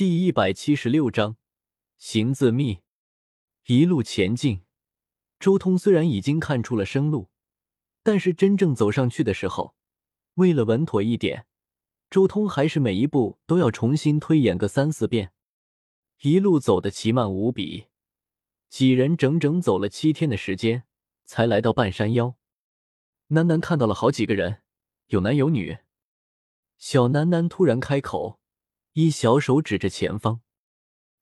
[0.00, 1.36] 第一百七十六章
[1.98, 2.78] 行字密。
[3.66, 4.62] 一路前进，
[5.38, 7.28] 周通虽然已经看出了生路，
[8.02, 9.74] 但是真正走上去的时候，
[10.36, 11.44] 为了稳妥一点，
[12.08, 15.32] 周通还是每一步都要重新推演个三四遍。
[16.22, 17.88] 一路走得奇慢无比，
[18.70, 20.84] 几人整整走了七天的时间，
[21.26, 22.36] 才来到半山腰。
[23.26, 24.62] 楠楠看到了好几个人，
[25.08, 25.76] 有男有女。
[26.78, 28.39] 小楠楠突然开口。
[28.94, 30.40] 一小手指着前方，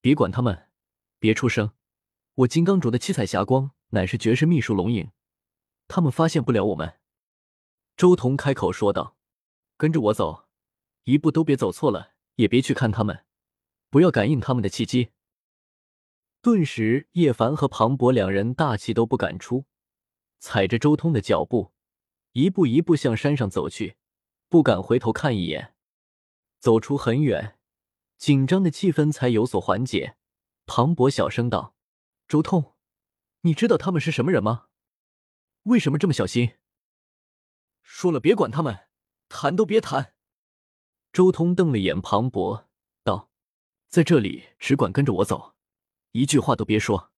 [0.00, 0.70] 别管他们，
[1.18, 1.72] 别出声。
[2.36, 5.10] 我金刚镯的七彩霞光乃是绝世秘术龙影，
[5.86, 6.98] 他们发现不了我们。
[7.98, 9.18] 周彤开口说道
[9.76, 10.48] ：“跟着我走，
[11.04, 13.26] 一步都别走错了，也别去看他们，
[13.90, 15.10] 不要感应他们的气机。”
[16.40, 19.66] 顿时，叶凡和庞博两人大气都不敢出，
[20.38, 21.74] 踩着周通的脚步，
[22.32, 23.96] 一步一步向山上走去，
[24.48, 25.74] 不敢回头看一眼。
[26.60, 27.58] 走出很远，
[28.18, 30.16] 紧张的气氛才有所缓解。
[30.66, 31.74] 庞博小声道
[32.28, 32.74] ：“周通，
[33.40, 34.66] 你知道他们是什么人吗？
[35.62, 36.52] 为什么这么小心？”
[37.82, 38.88] 说了别管他们，
[39.30, 40.14] 谈都别谈。
[41.14, 42.68] 周通瞪了眼庞博，
[43.02, 43.30] 道
[43.88, 45.54] ：“在这里只管跟着我走，
[46.12, 47.10] 一句话都别说。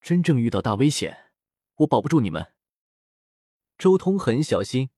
[0.00, 1.30] 真正遇到大危险，
[1.76, 2.52] 我保不住你们。”
[3.78, 4.90] 周通很小心，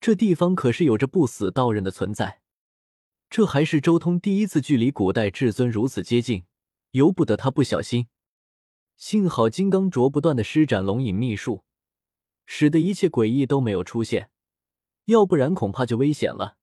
[0.00, 2.40] 这地方可是有着不死道人的存在。
[3.34, 6.44] 这还是周通第一次距离古代至尊如此接近，
[6.92, 8.06] 由不得他不小心。
[8.96, 11.64] 幸好金刚镯不断的施展龙隐秘术，
[12.46, 14.30] 使得一切诡异都没有出现，
[15.06, 16.58] 要不然恐怕就危险了。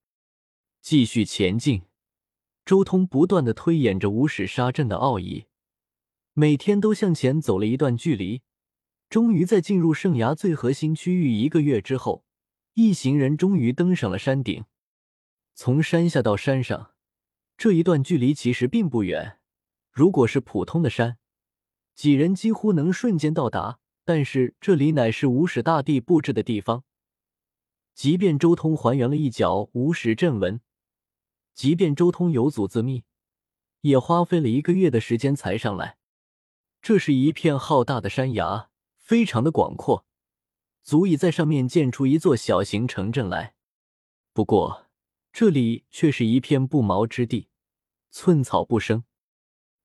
[0.82, 1.82] 继续前进，
[2.64, 5.48] 周通不断的推演着无始杀阵的奥义，
[6.32, 8.44] 每天都向前走了一段距离，
[9.10, 12.24] 终于在进入圣崖最核心区域一个月之后，
[12.76, 14.64] 一行人终于登上了山顶。
[15.64, 16.96] 从山下到山上，
[17.56, 19.38] 这一段距离其实并不远。
[19.92, 21.20] 如果是普通的山，
[21.94, 23.78] 几人几乎能瞬间到达。
[24.04, 26.84] 但是这里乃是无始大帝布置的地方，
[27.94, 30.62] 即便周通还原了一角无始阵纹，
[31.54, 33.04] 即便周通有祖字秘，
[33.82, 36.00] 也花费了一个月的时间才上来。
[36.82, 40.08] 这是一片浩大的山崖，非常的广阔，
[40.82, 43.54] 足以在上面建出一座小型城镇来。
[44.34, 44.88] 不过，
[45.34, 47.48] 这里却是一片不毛之地，
[48.10, 49.06] 寸草不生，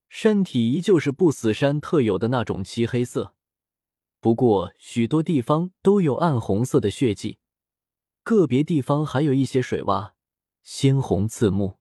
[0.09, 3.35] 山体依旧是不死山特有的那种漆黑色，
[4.21, 7.39] 不过许多地方都有暗红色的血迹，
[8.25, 10.15] 个别地方还有一些水洼，
[10.63, 11.79] 鲜红刺目。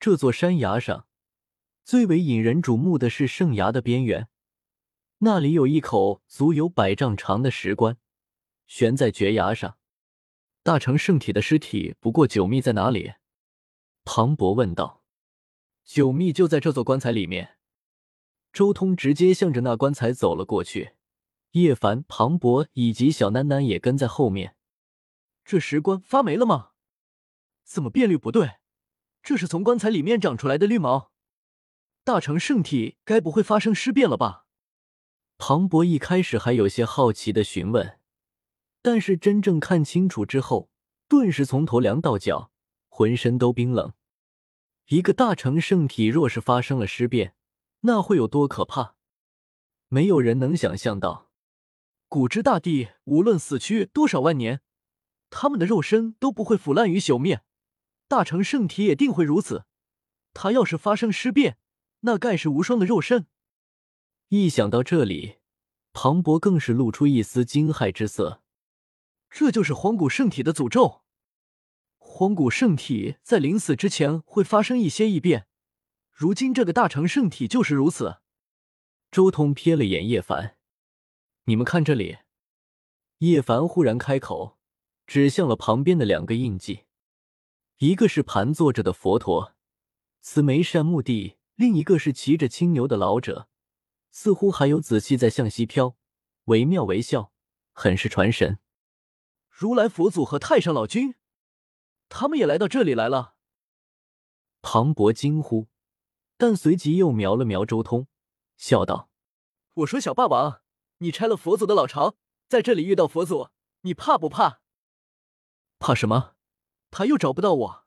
[0.00, 1.06] 这座山崖上
[1.84, 4.28] 最为引人瞩目的是圣崖的边缘，
[5.18, 7.96] 那里有一口足有百丈长的石棺，
[8.66, 9.78] 悬在绝崖上。
[10.64, 13.14] 大成圣体的尸体，不过九秘在哪里？
[14.04, 15.02] 庞博问道。
[15.84, 17.56] 九秘就在这座棺材里面。
[18.52, 20.92] 周通直接向着那棺材走了过去，
[21.52, 24.54] 叶凡、庞博以及小楠楠也跟在后面。
[25.44, 26.70] 这石棺发霉了吗？
[27.64, 28.58] 怎么变绿不对？
[29.20, 31.10] 这是从棺材里面长出来的绿毛？
[32.04, 34.46] 大成圣体该不会发生尸变了吧？
[35.38, 37.98] 庞博一开始还有些好奇的询问。
[38.82, 40.68] 但是真正看清楚之后，
[41.08, 42.50] 顿时从头凉到脚，
[42.88, 43.92] 浑身都冰冷。
[44.88, 47.34] 一个大成圣体若是发生了尸变，
[47.82, 48.96] 那会有多可怕？
[49.88, 51.30] 没有人能想象到。
[52.08, 54.60] 古之大帝无论死去多少万年，
[55.30, 57.42] 他们的肉身都不会腐烂与朽灭，
[58.08, 59.64] 大成圣体也定会如此。
[60.34, 61.56] 他要是发生尸变，
[62.00, 63.26] 那盖世无双的肉身。
[64.28, 65.36] 一想到这里，
[65.92, 68.41] 庞博更是露出一丝惊骇之色。
[69.34, 71.00] 这就是荒古圣体的诅咒。
[71.96, 75.46] 荒古圣体在临死之前会发生一些异变，
[76.12, 78.18] 如今这个大成圣体就是如此。
[79.10, 80.58] 周通瞥了眼叶凡，
[81.44, 82.18] 你们看这里。
[83.18, 84.58] 叶凡忽然开口，
[85.06, 86.80] 指向了旁边的两个印记，
[87.78, 89.54] 一个是盘坐着的佛陀，
[90.20, 93.48] 慈眉善目的；另一个是骑着青牛的老者，
[94.10, 95.96] 似乎还有紫气在向西飘，
[96.44, 97.32] 惟妙惟肖，
[97.72, 98.58] 很是传神。
[99.52, 101.14] 如来佛祖和太上老君，
[102.08, 103.34] 他们也来到这里来了。
[104.62, 105.68] 庞博惊呼，
[106.38, 108.08] 但随即又瞄了瞄周通，
[108.56, 109.10] 笑道
[109.74, 110.62] ：“我说小霸王，
[110.98, 112.16] 你拆了佛祖的老巢，
[112.48, 113.50] 在这里遇到佛祖，
[113.82, 114.62] 你怕不怕？
[115.78, 116.34] 怕什么？
[116.90, 117.84] 他又找不到我。”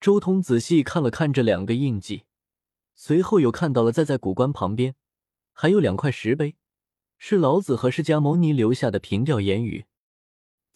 [0.00, 2.24] 周通仔细看了看这两个印记，
[2.94, 4.94] 随后又看到了在在古棺旁边
[5.52, 6.56] 还有两块石碑，
[7.18, 9.86] 是老子和释迦牟尼留下的凭吊言语。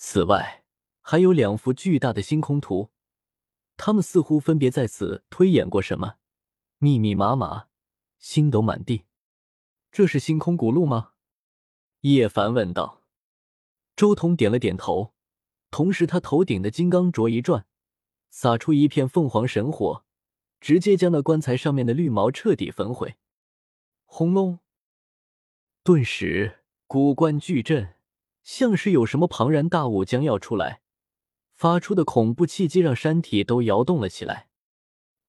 [0.06, 0.64] 此外，
[1.00, 2.90] 还有两幅巨大的星空图，
[3.78, 6.16] 他们似乎分别在此推演过什么，
[6.76, 7.68] 密密麻麻，
[8.18, 9.06] 星斗满地。
[9.90, 11.12] 这是星空古路吗？
[12.00, 13.02] 叶凡问道。
[13.96, 15.14] 周通点了点头，
[15.70, 17.66] 同时他头顶的金刚镯一转，
[18.28, 20.04] 撒出一片凤凰神火，
[20.60, 23.16] 直接将那棺材上面的绿毛彻底焚毁。
[24.04, 24.58] 轰隆！
[25.82, 27.94] 顿时古棺巨震，
[28.44, 30.82] 像是有什么庞然大物将要出来，
[31.54, 34.48] 发出的恐怖气机让山体都摇动了起来。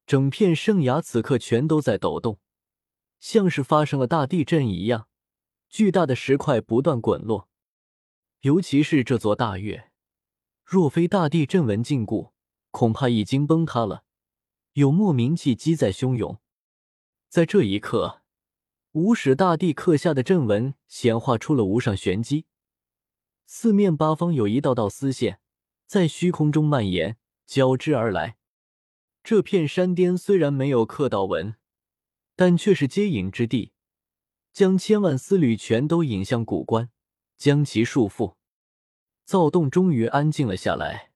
[0.05, 2.39] 整片圣崖此刻全都在抖动，
[3.19, 5.07] 像是发生了大地震一样，
[5.69, 7.49] 巨大的石块不断滚落。
[8.41, 9.89] 尤其是这座大岳，
[10.63, 12.31] 若非大地震纹禁锢，
[12.69, 14.03] 恐怕已经崩塌了。
[14.73, 16.37] 有莫名气机在汹涌，
[17.29, 18.21] 在这一刻，
[18.91, 22.45] 无始大帝刻下的阵纹显化出了无上玄机，
[23.45, 25.39] 四面八方有一道道丝线
[25.85, 28.37] 在虚空中蔓延交织而来。
[29.23, 31.55] 这片山巅虽然没有刻道纹，
[32.35, 33.71] 但却是接引之地，
[34.53, 36.89] 将千万丝缕全都引向古关。
[37.37, 38.35] 将其束缚，
[39.25, 41.11] 躁动终于安静了下来，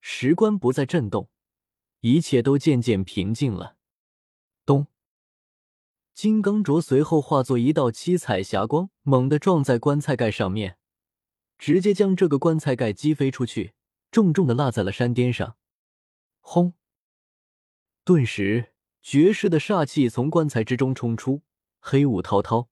[0.00, 1.28] 石棺不再震动，
[2.00, 3.76] 一切都渐渐平静了。
[4.64, 4.86] 咚！
[6.14, 10.77] 金刚镯随后化作一道七彩霞光，猛地撞在棺材盖上面，
[11.58, 13.74] 直接将这个棺材盖击飞出去，
[14.10, 15.56] 重重的落在了山巅上。
[16.40, 16.74] 轰！
[18.04, 18.72] 顿时，
[19.02, 21.42] 绝世的煞气从棺材之中冲出，
[21.80, 22.68] 黑雾滔滔。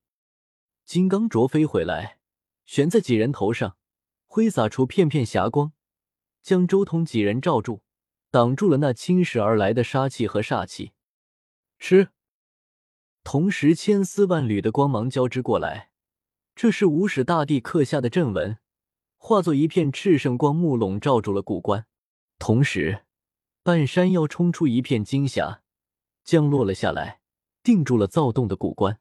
[0.85, 2.19] 金刚镯飞回来。
[2.65, 3.77] 悬在几人头上，
[4.27, 5.73] 挥洒出片片霞光，
[6.43, 7.85] 将周通几人罩住，
[8.33, 10.91] 挡住了那侵蚀而来的杀气和煞气。
[11.79, 12.09] 吃！
[13.23, 15.91] 同时，千丝万缕的光芒交织过来，
[16.57, 18.59] 这是无始大帝刻下的阵纹，
[19.17, 21.87] 化作一片炽盛光幕，笼罩住了古关。
[22.39, 23.05] 同时，
[23.63, 25.63] 半山腰冲出一片金霞，
[26.25, 27.21] 降落了下来，
[27.63, 28.99] 定住了躁动的古关。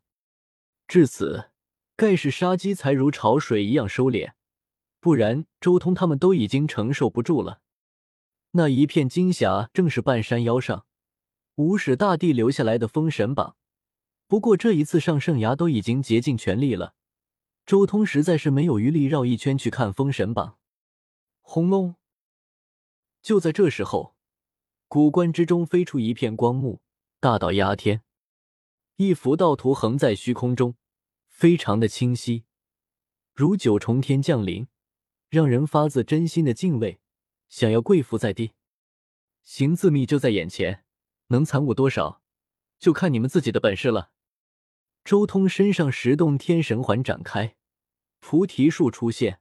[0.87, 1.51] 至此。
[1.97, 4.33] 盖世杀机才如潮水一样收敛，
[4.99, 7.61] 不然周通他们都已经承受不住了。
[8.51, 10.85] 那一片金霞正是半山腰上
[11.55, 13.55] 无始大帝留下来的封神榜。
[14.27, 16.95] 不过这一次上圣崖都已经竭尽全力了，
[17.65, 20.59] 周通实在是没有余力绕一圈去看封神榜。
[21.41, 21.95] 轰隆！
[23.21, 24.15] 就在这时候，
[24.87, 26.81] 古关之中飞出一片光幕，
[27.19, 28.03] 大到压天，
[28.97, 30.75] 一幅道图横在虚空中。
[31.27, 32.45] 非常的清晰，
[33.33, 34.69] 如九重天降临，
[35.27, 37.01] 让人发自真心的敬畏，
[37.49, 38.53] 想要跪伏在地。
[39.43, 40.85] 行字密就在眼前，
[41.27, 42.21] 能参悟多少，
[42.79, 44.11] 就看你们自己的本事了。
[45.03, 47.54] 周通身上十洞天神环展开，
[48.27, 49.39] 菩提树出现，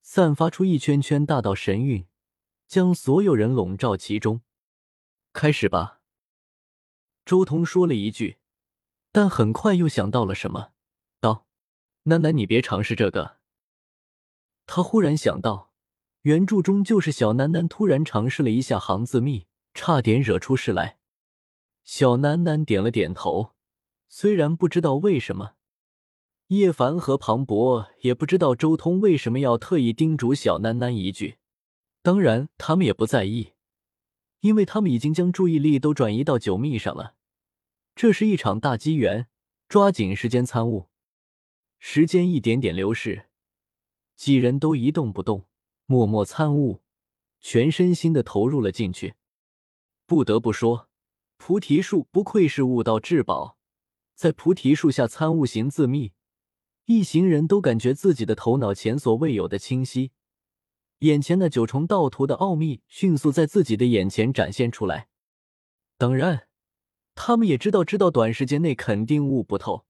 [0.00, 2.06] 散发出一圈圈大道神韵，
[2.66, 4.40] 将所有人笼罩其中。
[5.34, 6.00] 开始吧。
[7.26, 8.38] 周彤说了一句，
[9.12, 10.72] 但很快又想到了什么。
[11.20, 11.44] 道
[12.04, 13.36] 楠楠，你别尝试这个。
[14.64, 15.70] 他忽然想到，
[16.22, 20.96] 原著中就是小楠楠突然尝试了一下行字秘，差点惹出事来。
[21.84, 23.52] 小楠楠点了点头，
[24.08, 25.55] 虽然不知道为什么，
[26.48, 31.38] 叶凡和庞博也不知道周通为什么要特意叮嘱小楠楠一句，
[32.02, 33.54] 当然他们也不在意，
[34.40, 37.16] 因为他们已经将注意力都转移到九秘上了。
[37.96, 39.26] 这是一场大机缘，
[39.68, 40.88] 抓紧时间参悟。
[41.80, 43.26] 时间一点点流逝，
[44.14, 45.46] 几人都一动不动，
[45.86, 46.80] 默默参悟，
[47.40, 49.14] 全身心的投入了进去。
[50.06, 50.88] 不得不说，
[51.38, 53.58] 菩提树不愧是悟道至宝，
[54.14, 56.12] 在菩提树下参悟行自秘，
[56.86, 60.12] 一行人都感觉自己的头脑前所未有的清晰，
[61.00, 65.08] 眼前那九重道图的奥秘迅速在自己的眼前展现出来。
[65.98, 66.46] 当然，
[67.16, 69.84] 他们也知道，知道短时间内肯定悟不透。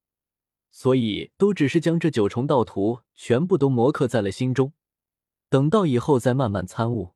[0.70, 4.72] 所以，都只是将这九重道图全部都磨刻在了心中，
[5.50, 7.15] 等到以后再慢慢参悟。